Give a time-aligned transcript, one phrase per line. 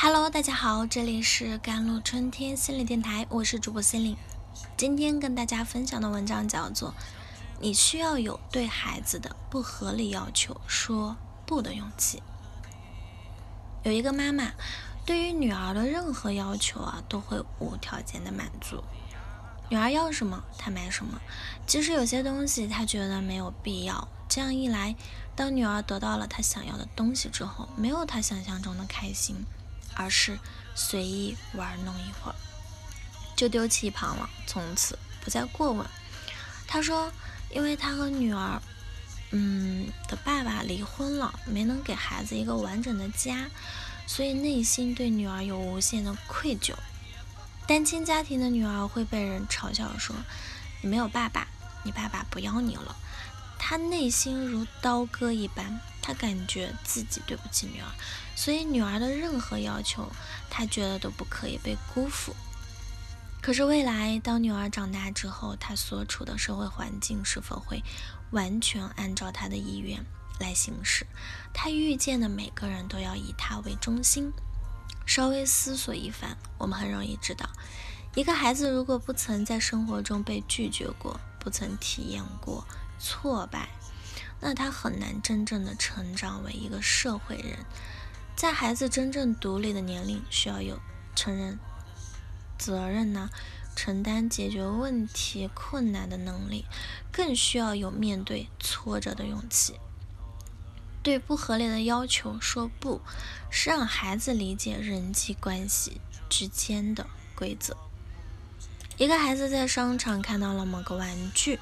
[0.00, 4.16] Hello，大家好，这里是甘露春天心理电台，我是主播心灵。
[4.76, 6.90] 今天跟大家分享的文章叫做
[7.58, 12.18] 《你需要有对孩子的不合理要求说不的勇气》。
[13.82, 14.52] 有一个妈妈
[15.04, 18.84] 对于女儿的任何要求啊，都会无条件的满足。
[19.68, 21.20] 女儿要什么，她买什么。
[21.66, 24.06] 即使有些东西她觉得没有必要。
[24.28, 24.94] 这样一来，
[25.34, 29.44] 当女儿得到了她想要的东西之后，没有她想象中的开心。
[29.98, 30.38] 而是
[30.74, 32.34] 随意玩弄一会儿，
[33.36, 35.84] 就丢弃一旁了，从此不再过问。
[36.66, 37.12] 他说，
[37.50, 38.62] 因为他和女儿，
[39.32, 43.50] 嗯的爸爸离婚了，没能给孩子一个完整的家，
[44.06, 46.74] 所以内心对女儿有无限的愧疚。
[47.66, 50.14] 单亲家庭的女儿会被人嘲笑说
[50.80, 51.48] ：“你没有爸爸，
[51.82, 52.96] 你爸爸不要你了。”
[53.58, 55.80] 他内心如刀割一般。
[56.08, 57.86] 他感觉自己对不起女儿，
[58.34, 60.10] 所以女儿的任何要求，
[60.48, 62.34] 他觉得都不可以被辜负。
[63.42, 67.84] 可是未来当女儿长大之后，她所处的社会环境是否会
[68.30, 70.02] 完全按照她的意愿
[70.40, 71.06] 来行事？
[71.52, 74.32] 她遇见的每个人都要以她为中心。
[75.04, 77.46] 稍微思索一番，我们很容易知道，
[78.14, 82.66] 一个孩子如果不曾在生活中被拒绝过，不曾体验过
[82.98, 83.68] 挫败。
[84.40, 87.58] 那他很难真正的成长为一个社会人，
[88.36, 90.80] 在孩子真正独立的年龄，需要有
[91.14, 91.58] 承认
[92.56, 93.30] 责任呢，
[93.74, 96.64] 承担解决问题困难的能力，
[97.10, 99.78] 更需要有面对挫折的勇气。
[101.02, 103.00] 对不合理的要求说不，
[103.50, 107.76] 是让孩子理解人际关系之间的规则。
[108.98, 111.58] 一个孩子在商场看到了某个玩具，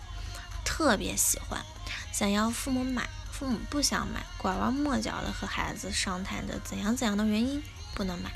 [0.64, 1.64] 特别喜欢。
[2.16, 7.62] 想要父母买，父母不想买，拐弯抹角的和孩子商谈着怎样怎样的原因
[7.94, 8.30] 不能买。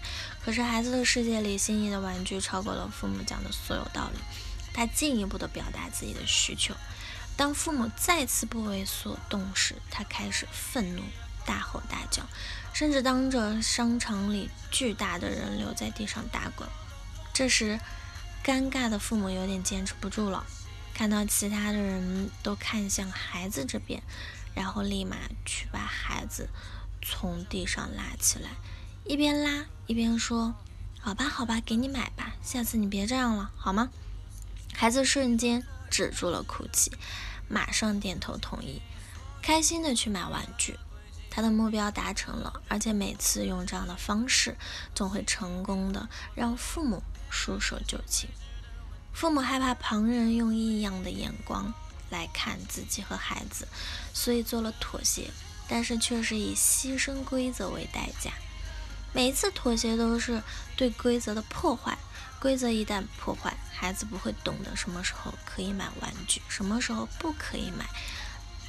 [0.45, 4.19] 可是孩子的世界里，心仪的玩具超过了父母讲的所有道理。
[4.75, 6.75] 他进一步的表达自己的需求。
[7.39, 11.03] 当父母再次不为所动时，他开始愤怒，
[11.47, 12.23] 大吼大叫，
[12.75, 16.69] 甚至当着商场里巨大的人流在地上打滚。
[17.33, 17.81] 这时，
[18.45, 20.45] 尴尬的父母有点坚持不住了。
[21.01, 24.03] 看到其他的人都看向孩子这边，
[24.55, 25.17] 然后立马
[25.47, 26.51] 去把孩子
[27.01, 28.51] 从地上拉起来，
[29.07, 30.55] 一边拉一边说
[31.01, 33.89] ：“好吧，好吧，给你买吧，下次你别这样了，好吗？”
[34.77, 36.93] 孩子瞬间止住了哭泣，
[37.49, 38.83] 马上点头同意，
[39.41, 40.79] 开心的去买玩具。
[41.31, 44.55] 他的目标达成了，而且每次用这样的方式，
[44.95, 48.29] 总会成功的让父母束手就擒。
[49.13, 51.73] 父母害怕旁人用异样的眼光
[52.09, 53.69] 来看自己和孩子，
[54.15, 55.31] 所以做了妥协，
[55.69, 58.33] 但是却是以牺牲规则为代价。
[59.13, 60.43] 每一次妥协都是
[60.77, 61.99] 对规则的破坏。
[62.41, 67.85] 规则一旦破坏，孩子不会懂得什么时候可以买玩具，什么时候不可以买。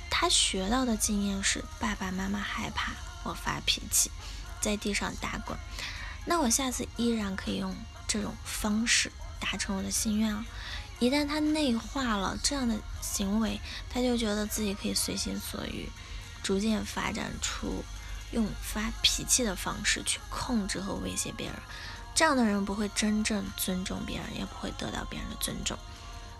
[0.09, 2.91] 他学到的经验是：爸爸妈妈害怕
[3.23, 4.11] 我发脾气，
[4.59, 5.57] 在地上打滚，
[6.25, 7.73] 那我下次依然可以用
[8.09, 9.09] 这种方式。
[9.41, 10.45] 达成我的心愿啊！
[10.99, 13.59] 一旦他内化了这样的行为，
[13.89, 15.89] 他就觉得自己可以随心所欲，
[16.43, 17.83] 逐渐发展出
[18.31, 21.55] 用发脾气的方式去控制和威胁别人。
[22.13, 25.75] 这样的人不会真正尊重别人，也不会得到别人的尊重。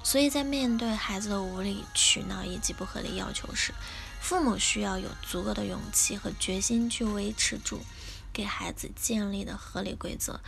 [0.04, 3.74] 所以在面对孩子的无理取闹以及不合理要求时，
[4.20, 7.82] 父母需要有足够的勇气和决心去维持住
[8.32, 10.40] 给孩子建立的合理规则。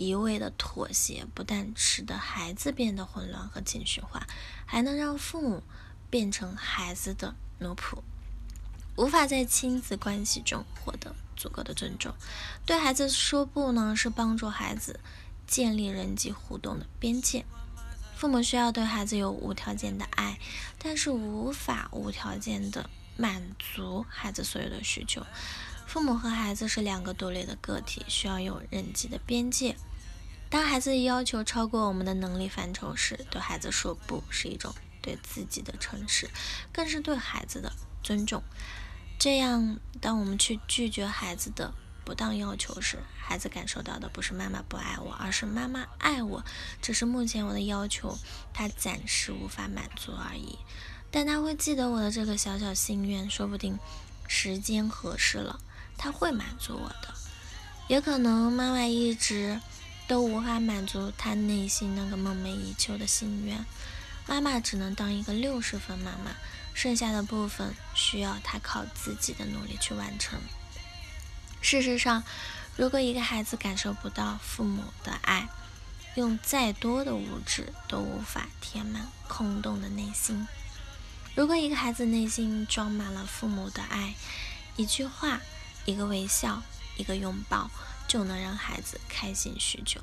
[0.00, 4.26] 一味的妥协，不但使得孩子变得混乱和情绪化，
[4.64, 5.62] 还能让父母
[6.08, 7.98] 变成孩子的奴仆，
[8.96, 12.14] 无法在亲子关系中获得足够的尊重。
[12.64, 15.00] 对孩子说不呢，是帮助孩子
[15.46, 17.44] 建立人际互动的边界。
[18.16, 20.38] 父母需要对孩子有无条件的爱，
[20.78, 22.88] 但是无法无条件的
[23.18, 25.26] 满足孩子所有的需求。
[25.86, 29.76] 父母和孩子是两个独立的个体，需要有人际的边界。
[30.50, 36.28] 当孩子要求超过我们的能力范畴时，对孩子说不是一种对自己的诚实，
[36.72, 38.42] 更是对孩子的尊重。
[39.16, 41.72] 这样，当我们去拒绝孩子的
[42.04, 46.44] 不当要求时，孩子感受到的不是妈妈不爱我，而是妈妈爱我，
[46.82, 48.18] 只是目前我的要求
[48.52, 50.58] 他暂时无法满足而已。
[51.12, 53.78] 但他会记得我的这个小小心愿，说不定
[54.26, 55.60] 时间合适了，
[55.96, 57.14] 他会满足我的。
[57.86, 59.60] 也可能妈妈一直。
[60.10, 63.64] 都无法满足他内心那个梦寐以求的心愿，
[64.26, 66.32] 妈妈只能当一个六十分妈妈，
[66.74, 70.40] 剩下的部分需要他靠自己的努力去完成。
[71.62, 72.24] 事实上，
[72.76, 75.48] 如果一个孩子感受不到父母的爱，
[76.16, 80.48] 用再多的物质都无法填满空洞的内心。
[81.36, 84.16] 如果一个孩子内心装满了父母的爱，
[84.74, 85.40] 一句话、
[85.84, 86.64] 一个微笑、
[86.96, 87.70] 一个拥抱，
[88.10, 90.00] 就能让孩子开心许久。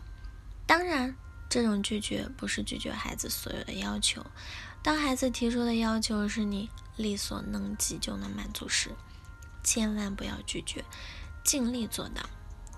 [0.66, 1.14] 当然，
[1.50, 4.26] 这种拒绝不是拒绝孩子所有的要求。
[4.82, 8.92] 当孩子提出的要求是你力所能及就能满足时，
[9.62, 10.86] 千万不要拒绝，
[11.44, 12.22] 尽力做到。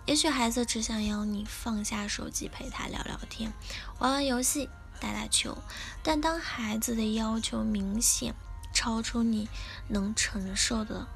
[0.08, 3.54] 也许孩子只想要你放下手机陪他聊聊天，
[4.00, 4.68] 玩玩游戏，
[5.00, 5.56] 打打球。
[6.02, 8.34] 但当孩子的要求明显
[8.74, 9.48] 超出你
[9.90, 11.08] 能承受的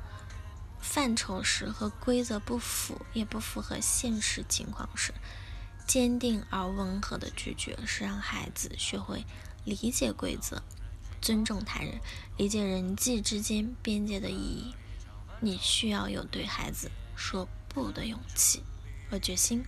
[0.83, 5.13] 范畴时，和规则不符，也不符合现实情况时，
[5.87, 9.25] 坚定而温和的拒绝是让孩子学会
[9.63, 10.61] 理解规则，
[11.19, 11.99] 尊重他人，
[12.37, 14.75] 理解人际之间边界的意义。
[15.39, 18.61] 你需要有对孩子说不的勇气。
[19.09, 19.63] 和决心。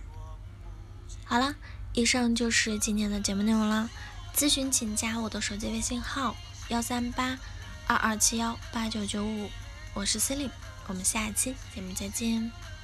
[1.24, 1.54] 好了，
[1.92, 3.88] 以上就是今天的节目内容了。
[4.34, 6.34] 咨询请加我的手机微信号：
[6.68, 7.38] 幺三八
[7.86, 9.48] 二二七幺八九九五，
[9.94, 10.52] 我是 c e l i n e
[10.88, 12.75] 我们下期节目再见。